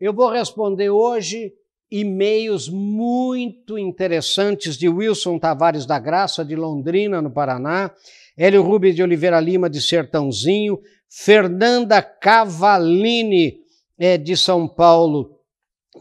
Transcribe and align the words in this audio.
Eu 0.00 0.14
vou 0.14 0.30
responder 0.30 0.88
hoje 0.88 1.52
e-mails 1.90 2.70
muito 2.70 3.76
interessantes 3.76 4.78
de 4.78 4.88
Wilson 4.88 5.38
Tavares 5.38 5.84
da 5.84 5.98
Graça, 5.98 6.42
de 6.42 6.56
Londrina, 6.56 7.20
no 7.20 7.30
Paraná, 7.30 7.90
Hélio 8.34 8.62
Rubens 8.62 8.96
de 8.96 9.02
Oliveira 9.02 9.38
Lima, 9.38 9.68
de 9.68 9.78
Sertãozinho, 9.78 10.80
Fernanda 11.06 12.00
Cavalini, 12.00 13.58
é, 13.98 14.16
de 14.16 14.38
São 14.38 14.66
Paulo, 14.66 15.38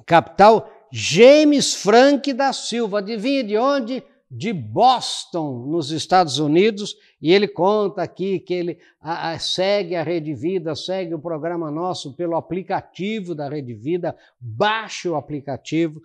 capital, 0.05 0.71
James 0.93 1.73
Frank 1.73 2.31
da 2.31 2.53
Silva, 2.53 2.99
adivinha 2.99 3.43
de 3.43 3.57
onde? 3.57 4.01
De 4.29 4.53
Boston, 4.53 5.65
nos 5.67 5.89
Estados 5.89 6.37
Unidos, 6.37 6.95
e 7.19 7.33
ele 7.33 7.47
conta 7.47 8.03
aqui 8.03 8.39
que 8.39 8.53
ele 8.53 8.77
a, 9.01 9.31
a, 9.31 9.39
segue 9.39 9.95
a 9.95 10.03
Rede 10.03 10.35
Vida, 10.35 10.75
segue 10.75 11.15
o 11.15 11.19
programa 11.19 11.71
nosso 11.71 12.15
pelo 12.15 12.35
aplicativo 12.35 13.33
da 13.33 13.49
Rede 13.49 13.73
Vida, 13.73 14.15
baixe 14.39 15.09
o 15.09 15.15
aplicativo. 15.15 15.99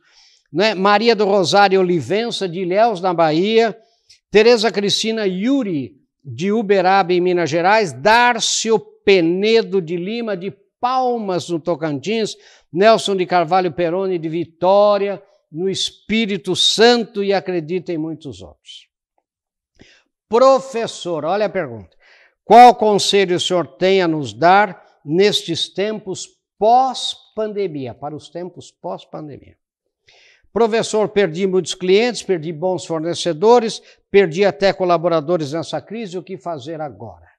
Né? 0.55 0.73
Maria 0.73 1.17
do 1.17 1.25
Rosário 1.25 1.81
Olivença, 1.81 2.49
de 2.49 2.61
Ilhéus, 2.61 3.01
na 3.01 3.13
Bahia. 3.13 3.77
Tereza 4.31 4.71
Cristina 4.71 5.27
Yuri, 5.27 5.97
de 6.25 6.53
Uberaba, 6.53 7.13
em 7.13 7.21
Minas 7.21 7.51
Gerais. 7.51 7.93
Dárcio 7.93 8.79
Penedo 8.79 9.83
de 9.83 9.97
Lima, 9.97 10.37
de 10.37 10.53
Palmas, 10.81 11.49
no 11.49 11.59
Tocantins. 11.59 12.37
Nelson 12.73 13.17
de 13.17 13.27
Carvalho 13.27 13.73
Peroni, 13.73 14.19
de 14.19 14.29
Vitória, 14.29 15.23
no 15.55 15.71
Espírito 15.71 16.57
Santo 16.57 17.23
e 17.23 17.33
acredita 17.33 17.93
em 17.93 17.99
muitos 17.99 18.43
outros. 18.43 18.89
Professor, 20.29 21.25
olha 21.25 21.47
a 21.47 21.49
pergunta. 21.49 21.97
Qual 22.45 22.75
conselho 22.75 23.37
o 23.37 23.41
senhor 23.41 23.65
tem 23.77 24.03
a 24.03 24.09
nos 24.09 24.33
dar 24.33 24.85
nestes 25.05 25.69
tempos 25.69 26.29
pós-pandemia, 26.59 27.95
para 27.95 28.17
os 28.17 28.29
tempos 28.29 28.73
pós-pandemia? 28.73 29.57
Professor, 30.53 31.09
perdi 31.09 31.47
muitos 31.47 31.75
clientes, 31.75 32.23
perdi 32.23 32.53
bons 32.53 32.85
fornecedores, 32.85 33.81
perdi 34.11 34.45
até 34.45 34.73
colaboradores 34.73 35.53
nessa 35.53 35.81
crise, 35.81 36.19
o 36.19 36.23
que 36.23 36.37
fazer 36.37 36.81
agora? 36.81 37.34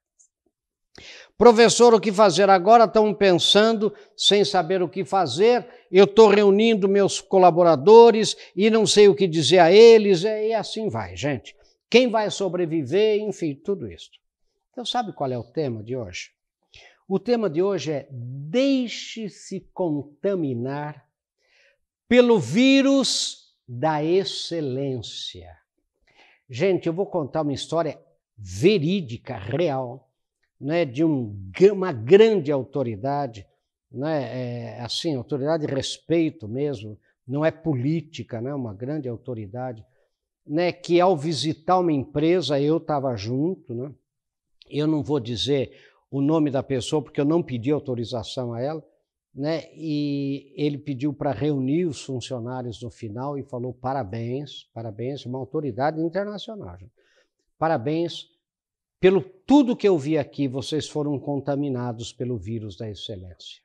Professor, 1.37 1.93
o 1.93 1.99
que 1.99 2.11
fazer 2.11 2.49
agora? 2.49 2.85
Estão 2.85 3.13
pensando, 3.13 3.93
sem 4.15 4.45
saber 4.45 4.81
o 4.81 4.89
que 4.89 5.03
fazer. 5.03 5.67
Eu 5.91 6.05
estou 6.05 6.29
reunindo 6.29 6.87
meus 6.87 7.19
colaboradores 7.19 8.37
e 8.55 8.69
não 8.69 8.87
sei 8.87 9.07
o 9.07 9.15
que 9.15 9.27
dizer 9.27 9.59
a 9.59 9.71
eles, 9.71 10.23
e 10.23 10.53
assim 10.53 10.89
vai, 10.89 11.15
gente 11.15 11.55
quem 11.95 12.09
vai 12.09 12.29
sobreviver, 12.29 13.21
enfim, 13.21 13.55
tudo 13.55 13.89
isso. 13.89 14.11
Então, 14.71 14.85
sabe 14.85 15.13
qual 15.13 15.31
é 15.31 15.37
o 15.37 15.43
tema 15.43 15.81
de 15.81 15.95
hoje? 15.95 16.31
O 17.07 17.17
tema 17.17 17.49
de 17.49 17.61
hoje 17.61 17.91
é 17.91 18.07
deixe-se 18.11 19.61
contaminar 19.73 21.07
pelo 22.07 22.37
vírus 22.37 23.55
da 23.65 24.03
excelência. 24.03 25.49
Gente, 26.49 26.87
eu 26.87 26.93
vou 26.93 27.05
contar 27.05 27.43
uma 27.43 27.53
história 27.53 27.97
verídica, 28.37 29.37
real, 29.37 30.11
né, 30.59 30.85
de 30.85 31.03
um, 31.03 31.35
uma 31.71 31.91
grande 31.91 32.51
autoridade, 32.51 33.45
né, 33.91 34.75
é, 34.77 34.81
assim, 34.81 35.15
autoridade 35.15 35.65
de 35.65 35.73
respeito 35.73 36.47
mesmo, 36.47 36.97
não 37.27 37.43
é 37.43 37.51
política, 37.51 38.41
né, 38.41 38.53
uma 38.53 38.73
grande 38.73 39.07
autoridade 39.07 39.83
né, 40.45 40.71
que 40.71 41.01
ao 41.01 41.17
visitar 41.17 41.79
uma 41.79 41.91
empresa, 41.91 42.59
eu 42.59 42.77
estava 42.77 43.15
junto, 43.15 43.73
né? 43.73 43.91
eu 44.69 44.85
não 44.85 45.01
vou 45.01 45.19
dizer 45.19 45.71
o 46.11 46.21
nome 46.21 46.51
da 46.51 46.61
pessoa 46.61 47.01
porque 47.01 47.19
eu 47.19 47.25
não 47.25 47.41
pedi 47.41 47.71
autorização 47.71 48.53
a 48.53 48.61
ela, 48.61 48.83
né? 49.33 49.63
e 49.73 50.53
ele 50.55 50.77
pediu 50.77 51.13
para 51.13 51.31
reunir 51.31 51.85
os 51.85 52.03
funcionários 52.03 52.81
no 52.81 52.91
final 52.91 53.37
e 53.37 53.43
falou 53.43 53.73
parabéns, 53.73 54.69
parabéns, 54.73 55.25
uma 55.25 55.39
autoridade 55.39 55.99
internacional. 55.99 56.77
Parabéns 57.57 58.29
pelo 59.05 59.21
tudo 59.21 59.77
que 59.77 59.87
eu 59.87 59.99
vi 59.99 60.17
aqui, 60.17 60.47
vocês 60.47 60.89
foram 60.89 61.19
contaminados 61.19 62.11
pelo 62.11 62.39
vírus 62.39 62.75
da 62.75 62.89
excelência. 62.89 63.61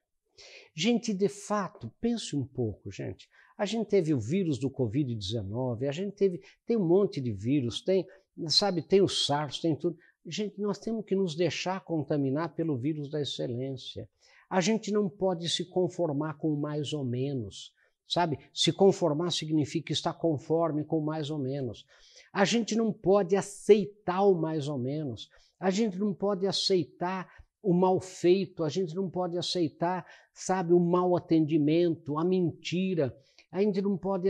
Gente, 0.74 1.14
de 1.14 1.30
fato, 1.30 1.90
pense 1.98 2.36
um 2.36 2.44
pouco, 2.44 2.90
gente. 2.90 3.26
A 3.56 3.64
gente 3.64 3.88
teve 3.88 4.12
o 4.12 4.20
vírus 4.20 4.58
do 4.58 4.70
Covid-19, 4.70 5.88
a 5.88 5.92
gente 5.92 6.12
teve, 6.14 6.42
tem 6.66 6.76
um 6.76 6.86
monte 6.86 7.22
de 7.22 7.32
vírus, 7.32 7.80
tem, 7.80 8.06
sabe, 8.48 8.82
tem 8.82 9.00
o 9.00 9.08
SARS, 9.08 9.60
tem 9.60 9.74
tudo. 9.74 9.96
Gente, 10.26 10.60
nós 10.60 10.78
temos 10.78 11.06
que 11.06 11.16
nos 11.16 11.34
deixar 11.34 11.82
contaminar 11.86 12.54
pelo 12.54 12.76
vírus 12.76 13.10
da 13.10 13.22
excelência. 13.22 14.06
A 14.50 14.60
gente 14.60 14.92
não 14.92 15.08
pode 15.08 15.48
se 15.48 15.64
conformar 15.64 16.34
com 16.34 16.54
mais 16.54 16.92
ou 16.92 17.02
menos, 17.02 17.72
sabe? 18.10 18.38
Se 18.52 18.72
conformar 18.72 19.30
significa 19.30 19.92
estar 19.92 20.12
conforme 20.12 20.84
com 20.84 21.00
mais 21.00 21.30
ou 21.30 21.38
menos. 21.38 21.86
A 22.32 22.44
gente 22.44 22.74
não 22.74 22.92
pode 22.92 23.36
aceitar 23.36 24.22
o 24.22 24.34
mais 24.34 24.66
ou 24.66 24.76
menos. 24.76 25.30
A 25.58 25.70
gente 25.70 25.96
não 25.96 26.12
pode 26.12 26.46
aceitar 26.46 27.28
o 27.62 27.72
mal 27.72 28.00
feito, 28.00 28.64
a 28.64 28.68
gente 28.68 28.94
não 28.94 29.08
pode 29.08 29.38
aceitar, 29.38 30.04
sabe, 30.32 30.72
o 30.72 30.80
mau 30.80 31.16
atendimento, 31.16 32.18
a 32.18 32.24
mentira. 32.24 33.14
A 33.52 33.60
gente 33.60 33.80
não 33.80 33.96
pode 33.96 34.28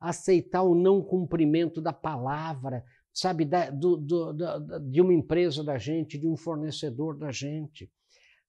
aceitar 0.00 0.62
o 0.62 0.74
não 0.74 1.02
cumprimento 1.02 1.80
da 1.80 1.92
palavra, 1.92 2.84
sabe, 3.12 3.44
da, 3.44 3.70
do, 3.70 3.96
do, 3.96 4.32
da, 4.32 4.58
de 4.78 5.00
uma 5.00 5.14
empresa 5.14 5.62
da 5.62 5.78
gente, 5.78 6.18
de 6.18 6.26
um 6.26 6.36
fornecedor 6.36 7.16
da 7.16 7.30
gente. 7.30 7.90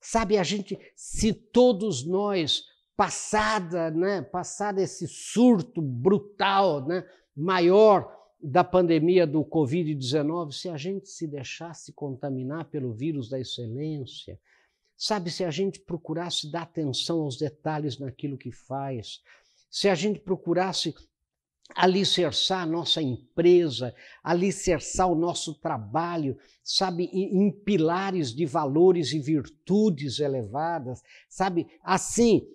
Sabe, 0.02 0.38
a 0.38 0.44
gente, 0.44 0.78
se 0.96 1.32
todos 1.32 2.06
nós, 2.06 2.64
passada, 2.96 3.90
né, 3.92 4.22
passada 4.22 4.81
esse 4.81 5.08
surto 5.08 5.81
brutal, 5.81 6.86
né, 6.86 7.06
maior 7.36 8.14
da 8.42 8.64
pandemia 8.64 9.26
do 9.26 9.44
Covid-19, 9.44 10.52
se 10.52 10.70
a 10.70 10.78
gente 10.78 11.09
se 11.09 11.26
deixasse 11.26 11.94
contaminar 11.94 12.66
pelo 12.66 12.94
vírus 12.94 13.30
da 13.30 13.40
excelência, 13.40 14.40
sabe, 14.98 15.32
se 15.32 15.44
a 15.44 15.52
gente 15.52 15.80
procurasse 15.80 16.52
dar 16.52 16.64
atenção 16.64 17.22
aos 17.22 17.38
detalhes 17.38 17.98
naquilo 17.98 18.38
que 18.38 18.52
faz, 18.52 19.22
se 19.72 19.90
a 19.90 19.96
gente 19.96 20.20
procurasse 20.20 20.94
alicerçar 21.75 22.63
a 22.63 22.66
nossa 22.66 23.01
empresa, 23.01 23.94
alicerçar 24.23 25.11
o 25.11 25.16
nosso 25.16 25.53
trabalho, 25.56 26.38
sabe, 26.63 27.06
em, 27.11 27.51
pilares 27.51 28.34
de 28.34 28.45
valores 28.45 29.11
e 29.11 29.19
virtudes 29.19 30.19
elevadas, 30.19 31.01
sabe, 31.29 31.67
assim, 31.84 32.47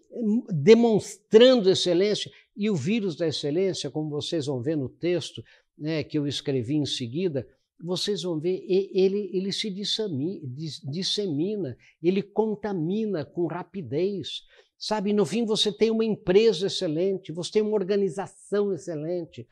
demonstrando 0.51 1.71
excelência. 1.71 2.31
E 2.57 2.71
o 2.71 2.75
vírus 2.75 3.17
da 3.17 3.29
excelência, 3.29 3.91
como 3.91 4.11
vocês 4.11 4.47
vão 4.47 4.61
ver 4.61 4.77
no 4.77 4.89
texto 4.89 5.43
né, 5.77 6.03
que 6.03 6.19
eu 6.19 6.27
escrevi 6.27 6.75
em 6.75 6.87
seguida, 6.87 7.47
vocês 7.81 8.23
vão 8.23 8.41
ver, 8.41 8.65
ele, 8.69 9.31
ele 9.33 9.53
se 9.53 9.71
dissemina, 9.71 11.77
ele 12.03 12.23
contamina 12.23 13.25
com 13.25 13.47
rapidez. 13.47 14.43
Sabe, 14.77 15.13
no 15.13 15.27
fim 15.27 15.45
você 15.45 15.73
tem 15.73 15.91
uma 15.91 16.05
empresa 16.05 16.67
excelente, 16.67 17.33
você 17.33 17.53
tem 17.53 17.63
uma 17.63 17.75
organização 17.75 18.73
excelente, 18.73 19.47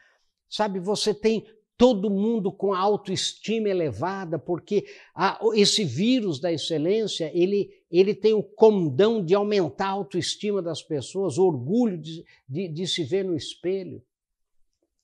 sabe, 0.48 0.78
você 0.78 1.12
tem 1.12 1.44
todo 1.76 2.10
mundo 2.10 2.50
com 2.50 2.72
a 2.72 2.78
autoestima 2.78 3.68
elevada, 3.68 4.38
porque 4.38 4.86
a, 5.14 5.38
esse 5.54 5.84
vírus 5.84 6.40
da 6.40 6.52
excelência, 6.52 7.30
ele, 7.34 7.70
ele 7.90 8.14
tem 8.14 8.32
o 8.32 8.42
condão 8.42 9.22
de 9.22 9.34
aumentar 9.34 9.88
a 9.88 9.90
autoestima 9.90 10.62
das 10.62 10.82
pessoas, 10.82 11.38
o 11.38 11.44
orgulho 11.44 11.98
de, 11.98 12.24
de, 12.48 12.68
de 12.68 12.86
se 12.86 13.04
ver 13.04 13.24
no 13.24 13.36
espelho. 13.36 14.02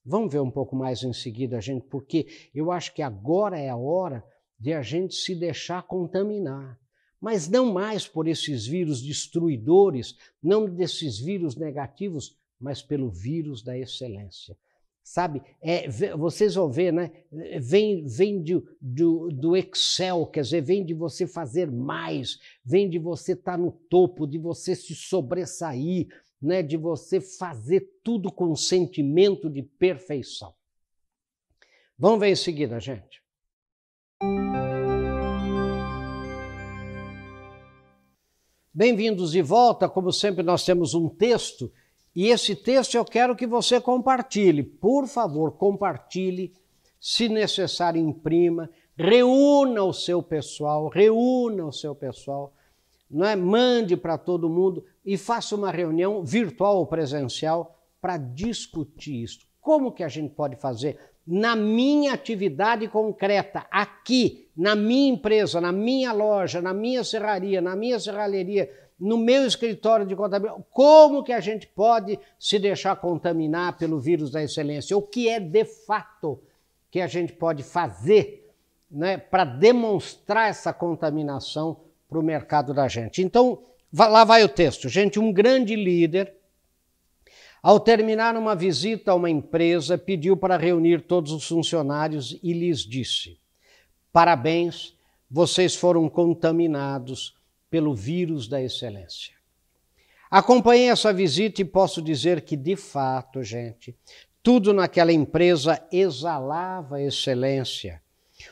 Vamos 0.04 0.32
ver 0.32 0.40
um 0.40 0.50
pouco 0.50 0.74
mais 0.74 1.02
em 1.02 1.12
seguida, 1.12 1.60
gente, 1.60 1.86
porque 1.86 2.26
eu 2.54 2.72
acho 2.72 2.94
que 2.94 3.02
agora 3.02 3.58
é 3.58 3.68
a 3.68 3.76
hora 3.76 4.24
de 4.58 4.72
a 4.72 4.82
gente 4.82 5.14
se 5.14 5.34
deixar 5.34 5.82
contaminar 5.82 6.80
mas 7.22 7.48
não 7.48 7.72
mais 7.72 8.08
por 8.08 8.26
esses 8.26 8.66
vírus 8.66 9.00
destruidores, 9.00 10.16
não 10.42 10.68
desses 10.68 11.20
vírus 11.20 11.54
negativos, 11.54 12.36
mas 12.58 12.82
pelo 12.82 13.08
vírus 13.08 13.62
da 13.62 13.78
excelência. 13.78 14.58
Sabe, 15.04 15.40
é, 15.60 15.88
vocês 16.16 16.56
vão 16.56 16.70
ver, 16.70 16.92
né? 16.92 17.12
Vem, 17.60 18.04
vem 18.06 18.42
de, 18.42 18.60
do, 18.80 19.28
do 19.28 19.56
Excel, 19.56 20.26
quer 20.26 20.42
dizer, 20.42 20.62
vem 20.62 20.84
de 20.84 20.94
você 20.94 21.24
fazer 21.24 21.70
mais, 21.70 22.40
vem 22.64 22.90
de 22.90 22.98
você 22.98 23.34
estar 23.34 23.52
tá 23.52 23.58
no 23.58 23.70
topo, 23.70 24.26
de 24.26 24.38
você 24.38 24.74
se 24.74 24.94
sobressair, 24.94 26.08
né? 26.42 26.62
de 26.62 26.76
você 26.76 27.20
fazer 27.20 28.00
tudo 28.02 28.32
com 28.32 28.56
sentimento 28.56 29.48
de 29.48 29.62
perfeição. 29.62 30.52
Vamos 31.96 32.20
ver 32.20 32.30
em 32.30 32.36
seguida, 32.36 32.80
gente. 32.80 33.22
Bem-vindos 38.74 39.32
de 39.32 39.42
volta. 39.42 39.88
Como 39.88 40.10
sempre, 40.12 40.42
nós 40.42 40.64
temos 40.64 40.94
um 40.94 41.08
texto 41.08 41.70
e 42.14 42.28
esse 42.28 42.56
texto 42.56 42.94
eu 42.94 43.04
quero 43.04 43.36
que 43.36 43.46
você 43.46 43.80
compartilhe. 43.80 44.62
Por 44.62 45.06
favor, 45.06 45.52
compartilhe. 45.52 46.52
Se 47.00 47.28
necessário, 47.28 48.00
imprima. 48.00 48.68
Reúna 48.96 49.82
o 49.82 49.92
seu 49.92 50.22
pessoal, 50.22 50.88
reúna 50.88 51.66
o 51.66 51.72
seu 51.72 51.94
pessoal. 51.94 52.54
Não 53.12 53.26
é? 53.26 53.36
mande 53.36 53.96
para 53.96 54.16
todo 54.16 54.48
mundo 54.48 54.84
e 55.04 55.18
faça 55.18 55.54
uma 55.54 55.70
reunião 55.70 56.24
virtual 56.24 56.78
ou 56.78 56.86
presencial 56.86 57.78
para 58.00 58.16
discutir 58.16 59.22
isso. 59.22 59.40
Como 59.60 59.92
que 59.92 60.02
a 60.02 60.08
gente 60.08 60.34
pode 60.34 60.56
fazer 60.56 60.98
na 61.26 61.54
minha 61.54 62.12
atividade 62.14 62.88
concreta, 62.88 63.64
aqui, 63.70 64.48
na 64.56 64.74
minha 64.74 65.12
empresa, 65.12 65.60
na 65.60 65.70
minha 65.70 66.12
loja, 66.12 66.60
na 66.60 66.74
minha 66.74 67.04
serraria, 67.04 67.60
na 67.60 67.76
minha 67.76 68.00
serralheria, 68.00 68.68
no 68.98 69.16
meu 69.16 69.46
escritório 69.46 70.06
de 70.06 70.16
contabilidade, 70.16 70.64
como 70.70 71.22
que 71.22 71.32
a 71.32 71.40
gente 71.40 71.66
pode 71.66 72.18
se 72.38 72.58
deixar 72.58 72.96
contaminar 72.96 73.76
pelo 73.76 74.00
vírus 74.00 74.30
da 74.30 74.42
excelência? 74.42 74.96
O 74.96 75.02
que 75.02 75.28
é 75.28 75.38
de 75.38 75.64
fato 75.64 76.40
que 76.90 77.00
a 77.00 77.06
gente 77.06 77.32
pode 77.32 77.62
fazer 77.62 78.50
né, 78.90 79.16
para 79.16 79.44
demonstrar 79.44 80.50
essa 80.50 80.72
contaminação 80.72 81.80
para 82.12 82.20
o 82.20 82.22
mercado 82.22 82.74
da 82.74 82.86
gente? 82.86 83.22
Então, 83.22 83.62
lá 83.90 84.22
vai 84.22 84.44
o 84.44 84.48
texto. 84.48 84.86
Gente, 84.86 85.18
um 85.18 85.32
grande 85.32 85.74
líder, 85.74 86.34
ao 87.62 87.80
terminar 87.80 88.36
uma 88.36 88.54
visita 88.54 89.12
a 89.12 89.14
uma 89.14 89.30
empresa, 89.30 89.96
pediu 89.96 90.36
para 90.36 90.58
reunir 90.58 91.00
todos 91.02 91.32
os 91.32 91.48
funcionários 91.48 92.38
e 92.42 92.52
lhes 92.52 92.80
disse: 92.80 93.38
Parabéns, 94.12 94.94
vocês 95.30 95.74
foram 95.74 96.06
contaminados 96.10 97.34
pelo 97.70 97.94
vírus 97.94 98.46
da 98.46 98.60
excelência. 98.60 99.34
Acompanhei 100.30 100.90
essa 100.90 101.12
visita 101.12 101.62
e 101.62 101.64
posso 101.64 102.02
dizer 102.02 102.42
que, 102.42 102.56
de 102.56 102.76
fato, 102.76 103.42
gente, 103.42 103.96
tudo 104.42 104.74
naquela 104.74 105.12
empresa 105.12 105.82
exalava 105.90 107.00
excelência. 107.00 108.02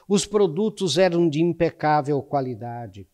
Os 0.09 0.25
produtos 0.25 0.97
eram 0.97 1.29
de 1.29 1.43
impecável 1.43 2.23
qualidade. 2.23 3.07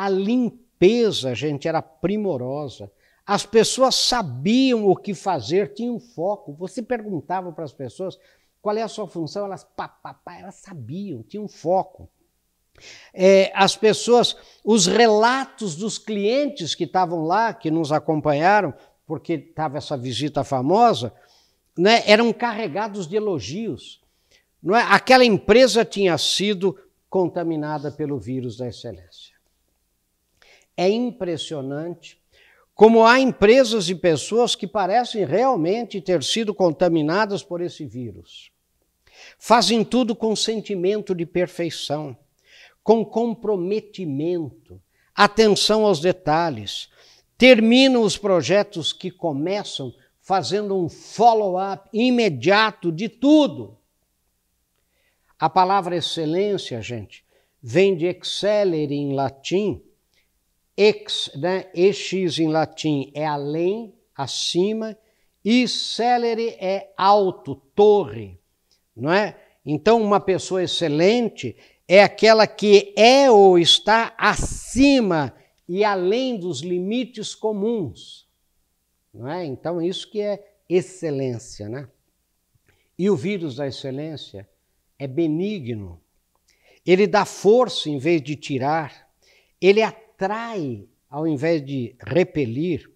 A 0.00 0.08
limpeza, 0.08 1.34
gente, 1.34 1.68
era 1.68 1.82
primorosa. 1.82 2.90
As 3.26 3.44
pessoas 3.44 3.94
sabiam 3.94 4.88
o 4.88 4.96
que 4.96 5.12
fazer, 5.12 5.74
tinham 5.74 6.00
foco. 6.00 6.54
Você 6.54 6.80
perguntava 6.80 7.52
para 7.52 7.64
as 7.64 7.72
pessoas 7.74 8.18
qual 8.62 8.74
é 8.78 8.80
a 8.80 8.88
sua 8.88 9.06
função, 9.06 9.44
elas, 9.44 9.62
pá, 9.62 9.88
pá, 9.88 10.14
pá, 10.14 10.38
elas 10.38 10.54
sabiam, 10.54 11.22
tinham 11.22 11.46
foco. 11.46 12.08
É, 13.12 13.52
as 13.54 13.76
pessoas, 13.76 14.34
os 14.64 14.86
relatos 14.86 15.76
dos 15.76 15.98
clientes 15.98 16.74
que 16.74 16.84
estavam 16.84 17.24
lá, 17.24 17.52
que 17.52 17.70
nos 17.70 17.92
acompanharam, 17.92 18.72
porque 19.06 19.34
estava 19.34 19.76
essa 19.76 19.98
visita 19.98 20.42
famosa, 20.42 21.12
né, 21.76 22.04
eram 22.06 22.32
carregados 22.32 23.06
de 23.06 23.16
elogios. 23.16 24.00
Não 24.62 24.74
é? 24.74 24.80
Aquela 24.80 25.26
empresa 25.26 25.84
tinha 25.84 26.16
sido 26.16 26.74
contaminada 27.10 27.92
pelo 27.92 28.18
vírus 28.18 28.56
da 28.56 28.66
excelência. 28.66 29.39
É 30.76 30.88
impressionante 30.88 32.20
como 32.74 33.04
há 33.04 33.20
empresas 33.20 33.88
e 33.90 33.94
pessoas 33.94 34.54
que 34.54 34.66
parecem 34.66 35.24
realmente 35.24 36.00
ter 36.00 36.22
sido 36.22 36.54
contaminadas 36.54 37.42
por 37.42 37.60
esse 37.60 37.84
vírus. 37.84 38.50
Fazem 39.38 39.84
tudo 39.84 40.16
com 40.16 40.34
sentimento 40.34 41.14
de 41.14 41.26
perfeição 41.26 42.16
com 42.82 43.04
comprometimento, 43.04 44.80
atenção 45.14 45.84
aos 45.84 46.00
detalhes. 46.00 46.88
Terminam 47.36 48.02
os 48.02 48.16
projetos 48.16 48.92
que 48.92 49.10
começam 49.10 49.94
fazendo 50.20 50.76
um 50.76 50.88
follow-up 50.88 51.88
imediato 51.92 52.92
de 52.92 53.08
tudo. 53.08 53.76
A 55.38 55.48
palavra 55.48 55.96
excelência, 55.96 56.82
gente, 56.82 57.24
vem 57.62 57.96
de 57.96 58.06
excelere 58.06 58.94
em 58.94 59.14
latim. 59.14 59.82
Ex, 60.80 61.30
né? 61.34 61.66
ex 61.74 62.38
em 62.38 62.48
latim 62.48 63.12
é 63.14 63.26
além, 63.26 63.94
acima, 64.16 64.96
e 65.44 65.68
celere 65.68 66.56
é 66.58 66.90
alto, 66.96 67.54
torre, 67.54 68.40
não 68.96 69.12
é? 69.12 69.38
Então, 69.62 70.02
uma 70.02 70.18
pessoa 70.18 70.62
excelente 70.62 71.54
é 71.86 72.02
aquela 72.02 72.46
que 72.46 72.94
é 72.96 73.30
ou 73.30 73.58
está 73.58 74.14
acima 74.16 75.34
e 75.68 75.84
além 75.84 76.38
dos 76.38 76.62
limites 76.62 77.34
comuns. 77.34 78.26
Não 79.12 79.28
é? 79.28 79.44
Então, 79.44 79.82
isso 79.82 80.10
que 80.10 80.22
é 80.22 80.42
excelência. 80.66 81.68
Né? 81.68 81.86
E 82.98 83.10
o 83.10 83.16
vírus 83.16 83.56
da 83.56 83.66
excelência 83.66 84.48
é 84.98 85.06
benigno. 85.06 86.00
Ele 86.86 87.06
dá 87.06 87.26
força 87.26 87.90
em 87.90 87.98
vez 87.98 88.22
de 88.22 88.34
tirar, 88.34 89.10
ele 89.60 89.82
atrai 89.82 90.09
ao 91.08 91.26
invés 91.26 91.64
de 91.64 91.96
repelir, 92.00 92.90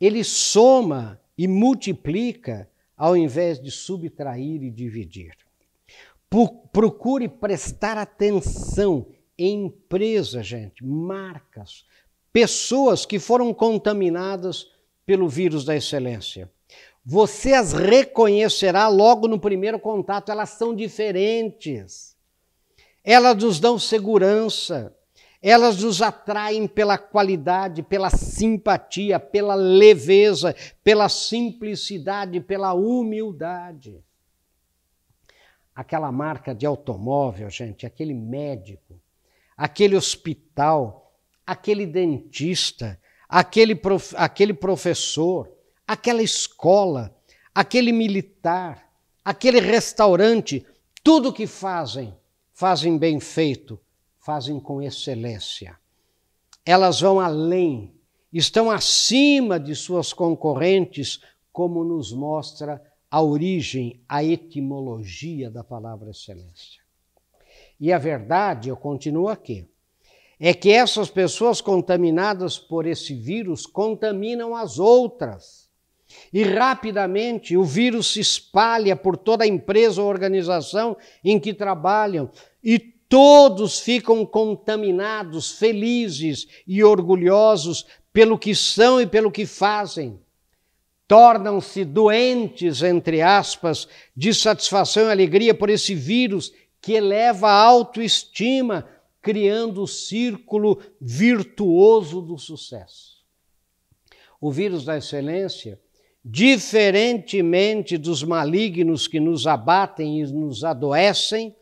ele 0.00 0.22
soma 0.22 1.20
e 1.36 1.48
multiplica 1.48 2.68
ao 2.96 3.16
invés 3.16 3.60
de 3.60 3.70
subtrair 3.70 4.62
e 4.62 4.70
dividir. 4.70 5.36
Procure 6.72 7.28
prestar 7.28 7.96
atenção 7.96 9.06
em 9.38 9.66
empresas, 9.66 10.46
gente, 10.46 10.84
marcas, 10.84 11.84
pessoas 12.32 13.04
que 13.04 13.18
foram 13.18 13.52
contaminadas 13.52 14.70
pelo 15.06 15.28
vírus 15.28 15.64
da 15.64 15.76
excelência. 15.76 16.50
Você 17.04 17.52
as 17.52 17.72
reconhecerá 17.72 18.88
logo 18.88 19.28
no 19.28 19.38
primeiro 19.38 19.78
contato, 19.78 20.32
elas 20.32 20.50
são 20.50 20.74
diferentes. 20.74 22.16
Elas 23.04 23.36
nos 23.36 23.60
dão 23.60 23.78
segurança, 23.78 24.96
elas 25.46 25.82
nos 25.82 26.00
atraem 26.00 26.66
pela 26.66 26.96
qualidade, 26.96 27.82
pela 27.82 28.08
simpatia, 28.08 29.20
pela 29.20 29.54
leveza, 29.54 30.56
pela 30.82 31.06
simplicidade, 31.06 32.40
pela 32.40 32.72
humildade. 32.72 34.02
Aquela 35.74 36.10
marca 36.10 36.54
de 36.54 36.64
automóvel, 36.64 37.50
gente, 37.50 37.84
aquele 37.84 38.14
médico, 38.14 38.98
aquele 39.54 39.94
hospital, 39.94 41.12
aquele 41.46 41.84
dentista, 41.84 42.98
aquele, 43.28 43.74
prof, 43.74 44.14
aquele 44.16 44.54
professor, 44.54 45.52
aquela 45.86 46.22
escola, 46.22 47.14
aquele 47.54 47.92
militar, 47.92 48.90
aquele 49.22 49.60
restaurante, 49.60 50.66
tudo 51.02 51.34
que 51.34 51.46
fazem, 51.46 52.16
fazem 52.54 52.96
bem 52.96 53.20
feito, 53.20 53.78
fazem 54.24 54.58
com 54.58 54.80
excelência. 54.80 55.78
Elas 56.64 57.00
vão 57.00 57.20
além, 57.20 57.94
estão 58.32 58.70
acima 58.70 59.60
de 59.60 59.74
suas 59.74 60.14
concorrentes, 60.14 61.20
como 61.52 61.84
nos 61.84 62.10
mostra 62.10 62.82
a 63.10 63.20
origem, 63.20 64.02
a 64.08 64.24
etimologia 64.24 65.50
da 65.50 65.62
palavra 65.62 66.10
excelência. 66.10 66.82
E 67.78 67.92
a 67.92 67.98
verdade, 67.98 68.70
eu 68.70 68.76
continuo 68.78 69.28
aqui, 69.28 69.68
é 70.40 70.54
que 70.54 70.72
essas 70.72 71.10
pessoas 71.10 71.60
contaminadas 71.60 72.58
por 72.58 72.86
esse 72.86 73.14
vírus 73.14 73.66
contaminam 73.66 74.56
as 74.56 74.78
outras. 74.78 75.68
E 76.32 76.42
rapidamente 76.42 77.56
o 77.56 77.64
vírus 77.64 78.12
se 78.12 78.20
espalha 78.20 78.96
por 78.96 79.16
toda 79.18 79.44
a 79.44 79.48
empresa 79.48 80.00
ou 80.00 80.08
organização 80.08 80.96
em 81.22 81.38
que 81.38 81.52
trabalham 81.52 82.30
e 82.62 82.93
todos 83.14 83.78
ficam 83.78 84.26
contaminados, 84.26 85.52
felizes 85.52 86.48
e 86.66 86.82
orgulhosos 86.82 87.86
pelo 88.12 88.36
que 88.36 88.56
são 88.56 89.00
e 89.00 89.06
pelo 89.06 89.30
que 89.30 89.46
fazem 89.46 90.18
tornam-se 91.06 91.84
doentes, 91.84 92.82
entre 92.82 93.22
aspas, 93.22 93.86
de 94.16 94.34
satisfação 94.34 95.04
e 95.04 95.12
alegria 95.12 95.54
por 95.54 95.70
esse 95.70 95.94
vírus 95.94 96.52
que 96.82 96.94
eleva 96.94 97.46
a 97.46 97.62
autoestima, 97.62 98.84
criando 99.22 99.84
o 99.84 99.86
círculo 99.86 100.82
virtuoso 101.00 102.20
do 102.20 102.36
sucesso. 102.36 103.22
O 104.40 104.50
vírus 104.50 104.84
da 104.84 104.96
excelência, 104.96 105.80
diferentemente 106.24 107.96
dos 107.96 108.24
malignos 108.24 109.06
que 109.06 109.20
nos 109.20 109.46
abatem 109.46 110.20
e 110.20 110.26
nos 110.26 110.64
adoecem, 110.64 111.54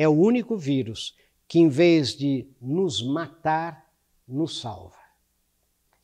é 0.00 0.08
o 0.08 0.12
único 0.12 0.56
vírus 0.56 1.14
que, 1.46 1.58
em 1.58 1.68
vez 1.68 2.16
de 2.16 2.48
nos 2.58 3.02
matar, 3.02 3.86
nos 4.26 4.58
salva. 4.58 4.96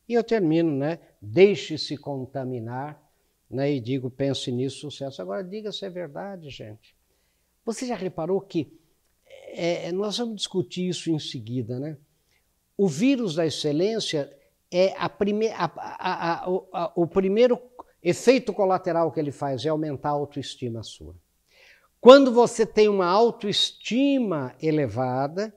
E 0.07 0.13
eu 0.13 0.23
termino, 0.23 0.71
né? 0.71 0.99
Deixe-se 1.19 1.97
contaminar, 1.97 3.01
né? 3.49 3.71
E 3.71 3.79
digo, 3.79 4.11
pense 4.11 4.51
nisso, 4.51 4.81
sucesso. 4.81 5.19
Agora, 5.19 5.43
diga 5.43 5.71
se 5.71 5.83
é 5.83 5.89
verdade, 5.89 6.47
gente. 6.51 6.95
Você 7.65 7.87
já 7.87 7.95
reparou 7.95 8.39
que 8.39 8.71
é, 9.47 9.91
nós 9.91 10.19
vamos 10.19 10.35
discutir 10.35 10.87
isso 10.87 11.09
em 11.09 11.17
seguida, 11.17 11.79
né? 11.79 11.97
O 12.77 12.87
vírus 12.87 13.33
da 13.33 13.47
excelência 13.47 14.31
é 14.69 14.93
a 14.95 15.09
prime 15.09 15.47
a, 15.47 15.71
a, 15.75 16.45
a, 16.45 16.91
o 16.95 17.07
primeiro 17.07 17.59
efeito 18.03 18.53
colateral 18.53 19.11
que 19.11 19.19
ele 19.19 19.31
faz 19.31 19.65
é 19.65 19.69
aumentar 19.69 20.09
a 20.09 20.11
autoestima 20.11 20.83
sua. 20.83 21.15
Quando 21.99 22.31
você 22.31 22.65
tem 22.65 22.87
uma 22.87 23.07
autoestima 23.07 24.55
elevada, 24.61 25.53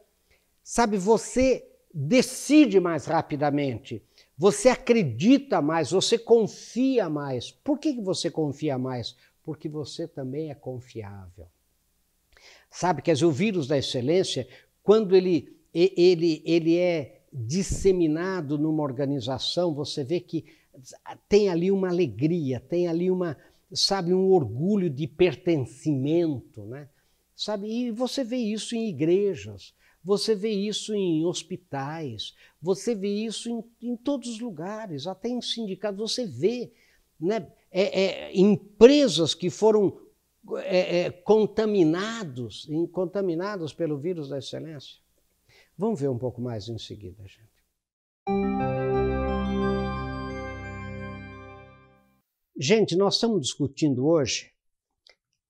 sabe, 0.62 0.97
você 0.97 1.66
decide 1.92 2.80
mais 2.80 3.06
rapidamente, 3.06 4.02
você 4.37 4.70
acredita 4.70 5.61
mais, 5.61 5.90
você 5.90 6.16
confia 6.16 7.11
mais. 7.11 7.50
Por 7.50 7.78
que 7.78 8.00
você 8.00 8.30
confia 8.30 8.78
mais? 8.78 9.14
Porque 9.42 9.68
você 9.68 10.09
também 10.09 10.50
é 10.50 10.54
confiável. 10.54 11.47
Sabe, 12.70 13.02
dizer, 13.02 13.26
o 13.26 13.30
vírus 13.30 13.66
da 13.66 13.76
excelência, 13.76 14.49
quando 14.82 15.14
ele, 15.14 15.54
ele, 15.75 16.42
ele 16.47 16.78
é 16.78 17.20
disseminado 17.32 18.56
numa 18.56 18.82
organização, 18.82 19.75
você 19.75 20.02
vê 20.02 20.20
que 20.20 20.44
tem 21.28 21.49
ali 21.49 21.70
uma 21.70 21.88
alegria, 21.88 22.61
tem 22.61 22.88
ali 22.88 23.11
uma, 23.11 23.37
sabe, 23.72 24.12
um 24.12 24.30
orgulho 24.30 24.90
de 24.90 25.06
pertencimento, 25.06 26.64
né? 26.66 26.88
Sabe, 27.34 27.68
e 27.68 27.90
você 27.90 28.22
vê 28.22 28.36
isso 28.36 28.74
em 28.76 28.88
igrejas, 28.88 29.74
você 30.04 30.34
vê 30.34 30.50
isso 30.50 30.94
em 30.94 31.24
hospitais, 31.24 32.34
você 32.60 32.94
vê 32.94 33.08
isso 33.08 33.48
em, 33.48 33.90
em 33.90 33.96
todos 33.96 34.28
os 34.28 34.40
lugares, 34.40 35.06
até 35.06 35.28
em 35.28 35.40
sindicatos, 35.40 35.98
você 35.98 36.26
vê 36.26 36.72
né, 37.18 37.50
é, 37.70 38.02
é, 38.28 38.38
empresas 38.38 39.34
que 39.34 39.48
foram 39.48 40.00
é, 40.58 41.00
é, 41.00 41.10
contaminados, 41.10 42.68
contaminados 42.92 43.72
pelo 43.72 43.98
vírus 43.98 44.28
da 44.28 44.38
excelência. 44.38 44.98
Vamos 45.76 46.00
ver 46.00 46.08
um 46.08 46.18
pouco 46.18 46.40
mais 46.40 46.68
em 46.68 46.78
seguida, 46.78 47.22
gente. 47.26 48.79
Gente, 52.62 52.95
nós 52.95 53.14
estamos 53.14 53.40
discutindo 53.40 54.07
hoje 54.07 54.52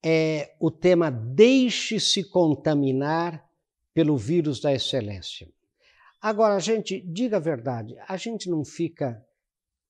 é, 0.01 0.55
o 0.61 0.71
tema 0.71 1.11
Deixe-se 1.11 2.23
contaminar 2.23 3.45
pelo 3.93 4.15
vírus 4.15 4.61
da 4.61 4.73
excelência. 4.73 5.51
Agora, 6.21 6.57
gente, 6.61 7.01
diga 7.01 7.35
a 7.35 7.41
verdade, 7.41 7.97
a 8.07 8.15
gente 8.15 8.49
não 8.49 8.63
fica 8.63 9.21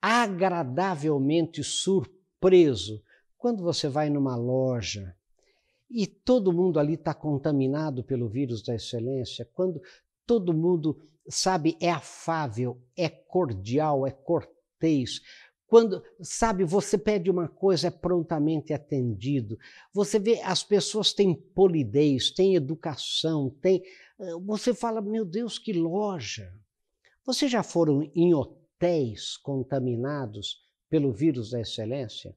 agradavelmente 0.01 1.63
surpreso 1.63 3.03
quando 3.37 3.61
você 3.61 3.87
vai 3.87 4.09
numa 4.09 4.35
loja 4.35 5.15
e 5.91 6.07
todo 6.07 6.51
mundo 6.51 6.79
ali 6.79 6.95
está 6.95 7.13
contaminado 7.13 8.03
pelo 8.03 8.27
vírus 8.27 8.63
da 8.63 8.73
excelência, 8.73 9.47
quando 9.53 9.79
todo 10.25 10.55
mundo, 10.55 10.99
sabe, 11.29 11.77
é 11.79 11.91
afável, 11.91 12.81
é 12.97 13.07
cordial, 13.07 14.07
é 14.07 14.11
cortês, 14.11 15.21
quando, 15.71 16.03
sabe, 16.21 16.65
você 16.65 16.97
pede 16.97 17.31
uma 17.31 17.47
coisa, 17.47 17.87
é 17.87 17.89
prontamente 17.89 18.73
atendido. 18.73 19.57
Você 19.93 20.19
vê, 20.19 20.41
as 20.41 20.61
pessoas 20.61 21.13
têm 21.13 21.33
polidez, 21.33 22.29
têm 22.29 22.55
educação, 22.55 23.49
têm. 23.61 23.81
Eh, 24.19 24.33
você 24.45 24.73
fala, 24.73 24.99
meu 25.01 25.23
Deus, 25.23 25.57
que 25.57 25.71
loja. 25.71 26.53
Vocês 27.25 27.49
já 27.49 27.63
foram 27.63 28.11
em 28.13 28.33
hotéis 28.33 29.37
contaminados 29.37 30.61
pelo 30.89 31.13
vírus 31.13 31.51
da 31.51 31.61
excelência? 31.61 32.35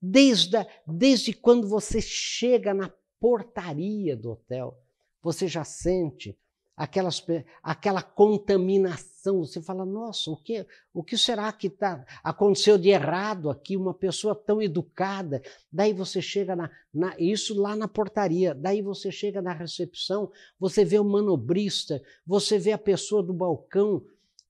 Desde, 0.00 0.56
a, 0.56 0.66
desde 0.86 1.34
quando 1.34 1.68
você 1.68 2.00
chega 2.00 2.72
na 2.72 2.90
portaria 3.20 4.16
do 4.16 4.30
hotel, 4.30 4.82
você 5.22 5.46
já 5.46 5.64
sente 5.64 6.34
aquelas, 6.78 7.24
aquela 7.62 8.02
contaminação. 8.02 9.44
Você 9.44 9.60
fala, 9.60 9.84
nossa, 9.84 10.30
o 10.30 10.36
que, 10.36 10.64
o 10.94 11.02
que 11.02 11.18
será 11.18 11.52
que 11.52 11.68
tá, 11.68 12.06
aconteceu 12.22 12.78
de 12.78 12.88
errado 12.88 13.50
aqui? 13.50 13.76
Uma 13.76 13.92
pessoa 13.92 14.34
tão 14.34 14.62
educada. 14.62 15.42
Daí 15.70 15.92
você 15.92 16.22
chega 16.22 16.54
na, 16.54 16.70
na, 16.94 17.14
Isso 17.18 17.60
lá 17.60 17.74
na 17.74 17.88
portaria. 17.88 18.54
Daí 18.54 18.80
você 18.80 19.10
chega 19.10 19.42
na 19.42 19.52
recepção, 19.52 20.30
você 20.58 20.84
vê 20.84 20.98
o 20.98 21.04
manobrista, 21.04 22.00
você 22.24 22.58
vê 22.58 22.72
a 22.72 22.78
pessoa 22.78 23.22
do 23.22 23.34
balcão 23.34 24.02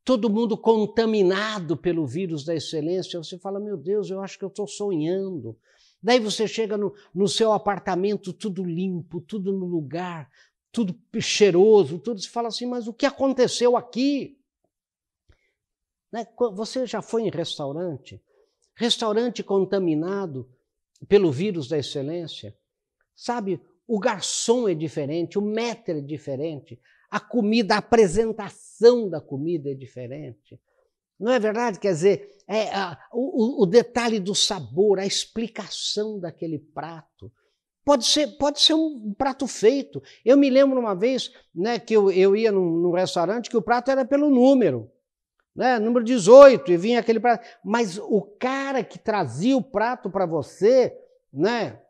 todo 0.04 0.30
mundo 0.30 0.56
contaminado 0.56 1.76
pelo 1.76 2.06
vírus 2.06 2.42
da 2.42 2.54
excelência, 2.54 3.22
você 3.22 3.36
fala: 3.36 3.60
Meu 3.60 3.76
Deus, 3.76 4.08
eu 4.08 4.22
acho 4.22 4.38
que 4.38 4.44
eu 4.44 4.48
estou 4.48 4.66
sonhando. 4.66 5.54
Daí 6.02 6.20
você 6.20 6.46
chega 6.46 6.76
no, 6.78 6.94
no 7.12 7.26
seu 7.26 7.52
apartamento, 7.52 8.32
tudo 8.32 8.64
limpo, 8.64 9.20
tudo 9.20 9.52
no 9.52 9.66
lugar, 9.66 10.30
tudo 10.78 10.96
cheiroso, 11.20 11.98
tudo. 11.98 12.20
Você 12.20 12.28
fala 12.28 12.48
assim: 12.48 12.66
Mas 12.66 12.86
o 12.86 12.92
que 12.92 13.04
aconteceu 13.04 13.76
aqui? 13.76 14.38
Né? 16.12 16.24
Você 16.54 16.86
já 16.86 17.02
foi 17.02 17.22
em 17.22 17.30
restaurante? 17.30 18.22
Restaurante 18.76 19.42
contaminado 19.42 20.48
pelo 21.08 21.32
vírus 21.32 21.66
da 21.66 21.78
excelência? 21.78 22.56
Sabe, 23.16 23.60
o 23.88 23.98
garçom 23.98 24.68
é 24.68 24.74
diferente, 24.74 25.36
o 25.36 25.42
maître 25.42 25.98
é 25.98 26.00
diferente, 26.00 26.80
a 27.10 27.18
comida, 27.18 27.74
a 27.74 27.78
apresentação 27.78 29.08
da 29.08 29.20
comida 29.20 29.70
é 29.70 29.74
diferente. 29.74 30.60
Não 31.18 31.32
é 31.32 31.40
verdade? 31.40 31.80
Quer 31.80 31.92
dizer, 31.92 32.38
é, 32.46 32.68
a, 32.72 32.96
o, 33.12 33.64
o, 33.64 33.66
detalhe 33.66 34.20
do 34.20 34.32
sabor, 34.32 35.00
a 35.00 35.06
explicação 35.06 36.20
daquele 36.20 36.60
prato. 36.60 37.32
Pode 37.88 38.04
ser, 38.04 38.26
pode 38.36 38.60
ser 38.60 38.74
um 38.74 39.14
prato 39.16 39.46
feito. 39.46 40.02
Eu 40.22 40.36
me 40.36 40.50
lembro 40.50 40.78
uma 40.78 40.94
vez 40.94 41.32
né, 41.54 41.78
que 41.78 41.94
eu, 41.96 42.10
eu 42.10 42.36
ia 42.36 42.52
num, 42.52 42.68
num 42.70 42.90
restaurante 42.90 43.48
que 43.48 43.56
o 43.56 43.62
prato 43.62 43.90
era 43.90 44.04
pelo 44.04 44.28
número. 44.28 44.90
Né, 45.56 45.78
número 45.78 46.04
18, 46.04 46.70
e 46.70 46.76
vinha 46.76 47.00
aquele 47.00 47.18
prato. 47.18 47.46
Mas 47.64 47.96
o 47.96 48.20
cara 48.38 48.84
que 48.84 48.98
trazia 48.98 49.56
o 49.56 49.62
prato 49.62 50.10
para 50.10 50.26
você, 50.26 50.94
né, 51.32 51.80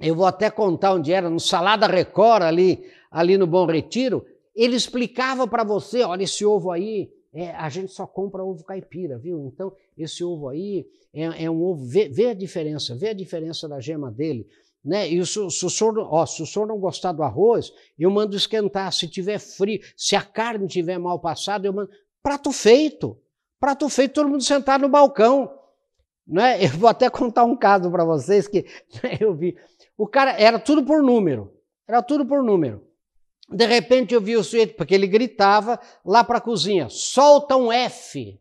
eu 0.00 0.16
vou 0.16 0.26
até 0.26 0.50
contar 0.50 0.94
onde 0.94 1.12
era, 1.12 1.30
no 1.30 1.38
Salada 1.38 1.86
Record, 1.86 2.42
ali, 2.42 2.84
ali 3.08 3.38
no 3.38 3.46
Bom 3.46 3.66
Retiro, 3.66 4.26
ele 4.52 4.74
explicava 4.74 5.46
para 5.46 5.62
você: 5.62 6.02
olha, 6.02 6.24
esse 6.24 6.44
ovo 6.44 6.72
aí, 6.72 7.08
é, 7.32 7.52
a 7.52 7.68
gente 7.68 7.92
só 7.92 8.04
compra 8.04 8.42
ovo 8.42 8.64
caipira, 8.64 9.16
viu? 9.16 9.46
Então, 9.46 9.72
esse 9.96 10.24
ovo 10.24 10.48
aí 10.48 10.88
é, 11.14 11.44
é 11.44 11.50
um 11.50 11.62
ovo, 11.62 11.84
vê, 11.84 12.08
vê, 12.08 12.30
a 12.30 12.34
diferença, 12.34 12.96
vê 12.96 13.10
a 13.10 13.14
diferença 13.14 13.68
da 13.68 13.78
gema 13.78 14.10
dele. 14.10 14.44
Né? 14.86 15.08
E 15.08 15.26
se, 15.26 15.50
se, 15.50 15.66
o 15.66 15.68
senhor, 15.68 15.98
ó, 15.98 16.24
se 16.24 16.40
o 16.40 16.46
senhor 16.46 16.64
não 16.64 16.78
gostar 16.78 17.10
do 17.10 17.24
arroz, 17.24 17.72
eu 17.98 18.08
mando 18.08 18.36
esquentar. 18.36 18.92
Se 18.92 19.08
tiver 19.08 19.40
frio, 19.40 19.80
se 19.96 20.14
a 20.14 20.22
carne 20.22 20.68
tiver 20.68 20.96
mal 20.96 21.18
passada, 21.18 21.66
eu 21.66 21.72
mando. 21.72 21.90
Prato 22.22 22.52
feito. 22.52 23.20
Prato 23.58 23.88
feito, 23.88 24.14
todo 24.14 24.28
mundo 24.28 24.44
sentado 24.44 24.82
no 24.82 24.88
balcão. 24.88 25.52
Né? 26.24 26.62
Eu 26.64 26.70
vou 26.70 26.88
até 26.88 27.10
contar 27.10 27.44
um 27.44 27.56
caso 27.56 27.90
para 27.90 28.04
vocês 28.04 28.46
que 28.46 28.62
né, 29.02 29.16
eu 29.20 29.34
vi. 29.34 29.56
O 29.96 30.06
cara 30.06 30.32
era 30.32 30.58
tudo 30.58 30.84
por 30.84 31.02
número. 31.02 31.52
Era 31.88 32.02
tudo 32.02 32.26
por 32.26 32.42
número. 32.42 32.84
De 33.48 33.64
repente 33.64 34.12
eu 34.12 34.20
vi 34.20 34.36
o 34.36 34.42
sujeito, 34.42 34.74
porque 34.76 34.92
ele 34.92 35.06
gritava 35.06 35.80
lá 36.04 36.24
para 36.24 36.38
a 36.38 36.40
cozinha: 36.40 36.88
solta 36.88 37.56
um 37.56 37.72
F. 37.72 38.40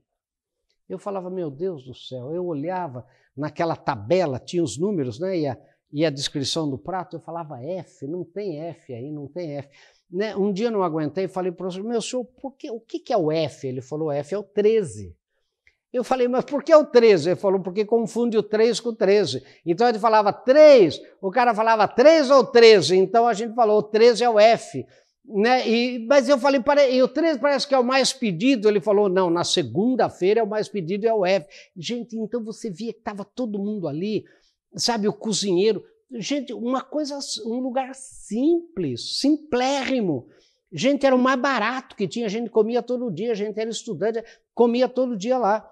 Eu 0.90 0.98
falava, 0.98 1.30
meu 1.30 1.52
Deus 1.52 1.86
do 1.86 1.94
céu. 1.94 2.34
Eu 2.34 2.46
olhava 2.46 3.06
naquela 3.38 3.76
tabela, 3.76 4.40
tinha 4.40 4.64
os 4.64 4.78
números, 4.78 5.20
né? 5.20 5.38
E 5.38 5.48
a, 5.48 5.58
e 5.92 6.06
a 6.06 6.10
descrição 6.10 6.70
do 6.70 6.78
prato, 6.78 7.16
eu 7.16 7.22
falava 7.22 7.62
F, 7.62 8.06
não 8.08 8.24
tem 8.24 8.60
F 8.62 8.94
aí, 8.94 9.12
não 9.12 9.28
tem 9.28 9.58
F. 9.58 9.70
Né? 10.12 10.36
Um 10.36 10.52
dia 10.52 10.68
eu 10.68 10.72
não 10.72 10.84
aguentei 10.84 11.26
e 11.26 11.28
falei 11.28 11.52
para 11.52 11.56
o 11.56 11.70
professor, 11.70 11.84
meu 11.88 12.02
senhor, 12.02 12.28
que, 12.58 12.70
o 12.70 12.80
que, 12.80 13.00
que 13.00 13.14
é 13.14 13.18
o 13.18 13.32
F? 13.32 13.68
Ele 13.68 13.82
falou, 13.82 14.12
F 14.12 14.34
é 14.34 14.38
o 14.38 14.44
13. 14.44 15.16
Eu 15.96 16.04
falei, 16.04 16.28
mas 16.28 16.44
por 16.44 16.62
que 16.62 16.76
o 16.76 16.84
13? 16.84 17.30
Ele 17.30 17.36
falou, 17.38 17.62
porque 17.62 17.86
confunde 17.86 18.38
o 18.38 18.44
3 18.44 18.82
com 18.82 18.90
o 18.90 18.96
13. 18.96 19.42
Então 19.66 19.88
ele 19.88 19.98
falava 19.98 20.34
3, 20.34 21.02
o 21.22 21.32
cara 21.32 21.56
falava 21.56 21.88
3 21.88 22.30
ou 22.30 22.44
13. 22.44 22.98
Então 22.98 23.26
a 23.26 23.34
gente 23.34 23.56
falou, 23.56 23.80
o 23.80 23.84
13 23.84 24.24
é 24.24 24.30
o 24.30 24.38
F. 24.38 24.86
Né? 25.26 25.68
E, 25.68 26.06
mas 26.06 26.28
eu 26.28 26.38
falei, 26.38 26.62
e 26.92 27.02
o 27.02 27.08
13 27.08 27.40
parece 27.40 27.68
que 27.68 27.74
é 27.74 27.80
o 27.80 27.84
mais 27.84 28.12
pedido. 28.12 28.68
Ele 28.68 28.82
falou, 28.82 29.08
não, 29.08 29.30
na 29.30 29.46
segunda-feira 29.46 30.42
é 30.42 30.44
o 30.44 30.48
mais 30.48 30.68
pedido, 30.68 31.08
é 31.08 31.14
o 31.14 31.26
F. 31.26 31.48
Gente, 31.78 32.18
então 32.18 32.44
você 32.44 32.70
via 32.70 32.92
que 32.92 33.00
estava 33.00 33.24
todo 33.24 33.58
mundo 33.58 33.88
ali, 33.88 34.26
sabe, 34.76 35.08
o 35.08 35.14
cozinheiro. 35.14 35.84
Gente, 36.12 36.54
uma 36.54 36.82
coisa, 36.82 37.18
um 37.46 37.60
lugar 37.60 37.94
simples, 37.96 39.20
simplérrimo. 39.20 40.28
Gente, 40.72 41.06
era 41.06 41.16
o 41.16 41.20
mais 41.20 41.40
barato 41.40 41.96
que 41.96 42.08
tinha, 42.08 42.26
a 42.26 42.30
gente 42.30 42.50
comia 42.50 42.82
todo 42.82 43.12
dia, 43.12 43.32
a 43.32 43.36
gente 43.36 43.60
era 43.60 43.70
estudante, 43.70 44.24
comia 44.54 44.88
todo 44.88 45.18
dia 45.18 45.38
lá. 45.38 45.70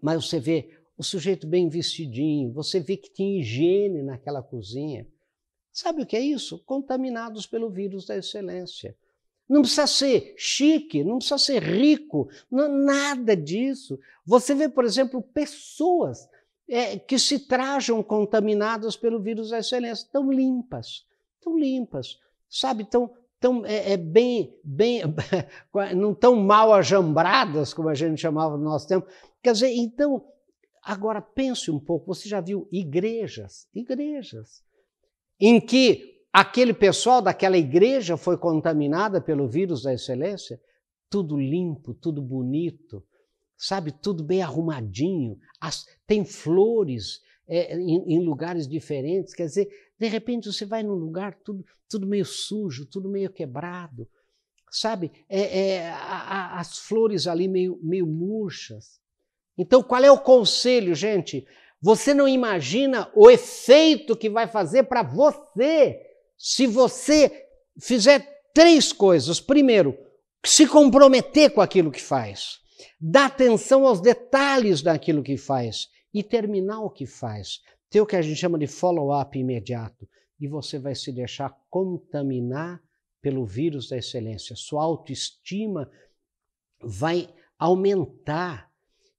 Mas 0.00 0.24
você 0.24 0.38
vê 0.38 0.70
o 0.96 1.02
sujeito 1.02 1.46
bem 1.46 1.68
vestidinho, 1.68 2.52
você 2.52 2.78
vê 2.78 2.96
que 2.96 3.10
tinha 3.10 3.40
higiene 3.40 4.02
naquela 4.02 4.42
cozinha. 4.42 5.06
Sabe 5.72 6.02
o 6.02 6.06
que 6.06 6.16
é 6.16 6.20
isso? 6.20 6.58
Contaminados 6.64 7.46
pelo 7.46 7.70
vírus 7.70 8.06
da 8.06 8.16
excelência. 8.16 8.96
Não 9.48 9.62
precisa 9.62 9.86
ser 9.86 10.34
chique, 10.36 11.02
não 11.02 11.18
precisa 11.18 11.38
ser 11.38 11.62
rico, 11.62 12.28
não, 12.50 12.68
nada 12.68 13.36
disso. 13.36 13.98
Você 14.24 14.54
vê, 14.54 14.68
por 14.68 14.84
exemplo, 14.84 15.20
pessoas 15.20 16.28
é, 16.70 16.98
que 16.98 17.18
se 17.18 17.40
trajam 17.40 18.02
contaminadas 18.02 18.96
pelo 18.96 19.20
vírus 19.20 19.50
da 19.50 19.58
excelência, 19.58 20.08
tão 20.12 20.30
limpas, 20.30 21.04
tão 21.40 21.58
limpas, 21.58 22.18
sabe, 22.48 22.84
tão, 22.84 23.10
tão 23.40 23.66
é, 23.66 23.92
é 23.92 23.96
bem, 23.96 24.56
bem, 24.62 25.02
não 25.96 26.14
tão 26.14 26.36
mal 26.36 26.72
ajambradas, 26.72 27.74
como 27.74 27.88
a 27.88 27.94
gente 27.94 28.20
chamava 28.20 28.56
no 28.56 28.64
nosso 28.64 28.86
tempo, 28.86 29.06
Quer 29.42 29.52
dizer, 29.52 29.72
então, 29.74 30.22
agora 30.82 31.20
pense 31.20 31.70
um 31.70 31.80
pouco, 31.80 32.14
você 32.14 32.28
já 32.28 32.42
viu 32.42 32.68
igrejas, 32.70 33.66
igrejas, 33.74 34.62
em 35.40 35.58
que 35.58 36.20
aquele 36.30 36.74
pessoal 36.74 37.22
daquela 37.22 37.56
igreja 37.56 38.18
foi 38.18 38.36
contaminada 38.36 39.18
pelo 39.20 39.48
vírus 39.48 39.82
da 39.82 39.94
excelência? 39.94 40.60
tudo 41.10 41.36
limpo, 41.36 41.92
tudo 41.92 42.22
bonito, 42.22 43.02
sabe? 43.60 43.92
Tudo 43.92 44.24
bem 44.24 44.42
arrumadinho. 44.42 45.38
As, 45.60 45.86
tem 46.06 46.24
flores 46.24 47.20
é, 47.46 47.76
em, 47.76 48.14
em, 48.14 48.24
lugares 48.24 48.66
diferentes. 48.66 49.34
Quer 49.34 49.44
dizer, 49.44 49.68
de 49.98 50.08
repente 50.08 50.50
você 50.50 50.64
vai 50.64 50.82
num 50.82 50.94
lugar 50.94 51.38
tudo, 51.44 51.64
tudo 51.86 52.06
meio 52.06 52.24
sujo, 52.24 52.86
tudo 52.86 53.10
meio 53.10 53.28
quebrado, 53.30 54.08
sabe? 54.70 55.12
É, 55.28 55.58
é, 55.58 55.90
a, 55.90 55.96
a, 55.96 56.60
as 56.60 56.78
flores 56.78 57.26
ali 57.26 57.46
meio, 57.46 57.78
meio 57.82 58.06
murchas. 58.06 58.98
Então, 59.58 59.82
qual 59.82 60.02
é 60.02 60.10
o 60.10 60.18
conselho, 60.18 60.94
gente? 60.94 61.46
Você 61.82 62.14
não 62.14 62.26
imagina 62.26 63.10
o 63.14 63.30
efeito 63.30 64.16
que 64.16 64.30
vai 64.30 64.46
fazer 64.46 64.84
para 64.84 65.02
você 65.02 66.00
se 66.38 66.66
você 66.66 67.46
fizer 67.78 68.20
três 68.54 68.90
coisas. 68.90 69.38
Primeiro, 69.38 69.98
se 70.44 70.66
comprometer 70.66 71.50
com 71.50 71.60
aquilo 71.60 71.90
que 71.90 72.00
faz, 72.00 72.60
dar 73.00 73.26
atenção 73.26 73.86
aos 73.86 74.00
detalhes 74.00 74.82
daquilo 74.82 75.22
que 75.22 75.36
faz 75.36 75.88
e 76.12 76.22
terminar 76.22 76.80
o 76.80 76.90
que 76.90 77.06
faz. 77.06 77.60
Ter 77.88 78.00
o 78.00 78.06
que 78.06 78.16
a 78.16 78.22
gente 78.22 78.38
chama 78.38 78.58
de 78.58 78.66
follow-up 78.66 79.38
imediato. 79.38 80.08
E 80.38 80.46
você 80.46 80.78
vai 80.78 80.94
se 80.94 81.12
deixar 81.12 81.56
contaminar 81.68 82.82
pelo 83.20 83.44
vírus 83.44 83.88
da 83.88 83.98
excelência. 83.98 84.56
Sua 84.56 84.82
autoestima 84.82 85.90
vai 86.82 87.28
aumentar. 87.58 88.70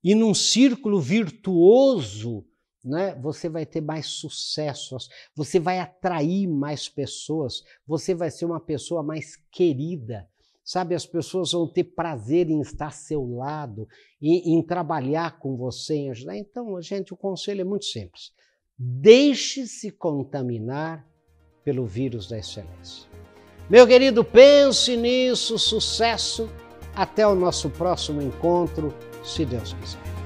E 0.03 0.15
num 0.15 0.33
círculo 0.33 0.99
virtuoso, 0.99 2.45
né, 2.83 3.13
você 3.15 3.47
vai 3.47 3.65
ter 3.65 3.81
mais 3.81 4.07
sucessos, 4.07 5.09
você 5.35 5.59
vai 5.59 5.79
atrair 5.79 6.47
mais 6.47 6.89
pessoas, 6.89 7.63
você 7.85 8.15
vai 8.15 8.31
ser 8.31 8.45
uma 8.45 8.59
pessoa 8.59 9.03
mais 9.03 9.35
querida. 9.51 10.27
Sabe, 10.71 10.95
as 10.95 11.05
pessoas 11.05 11.51
vão 11.51 11.67
ter 11.67 11.83
prazer 11.83 12.49
em 12.49 12.61
estar 12.61 12.85
ao 12.85 12.91
seu 12.93 13.35
lado, 13.35 13.89
em, 14.21 14.55
em 14.55 14.63
trabalhar 14.65 15.37
com 15.37 15.57
você, 15.57 15.95
em 15.95 16.11
ajudar. 16.11 16.37
Então, 16.37 16.81
gente, 16.81 17.13
o 17.13 17.17
conselho 17.17 17.59
é 17.59 17.65
muito 17.65 17.83
simples. 17.83 18.31
Deixe-se 18.79 19.91
contaminar 19.91 21.05
pelo 21.65 21.85
vírus 21.85 22.29
da 22.29 22.39
excelência. 22.39 23.05
Meu 23.69 23.85
querido, 23.85 24.23
pense 24.23 24.95
nisso, 24.95 25.59
sucesso. 25.59 26.49
Até 26.95 27.27
o 27.27 27.35
nosso 27.35 27.69
próximo 27.69 28.21
encontro, 28.21 28.93
se 29.25 29.45
Deus 29.45 29.73
quiser. 29.73 30.20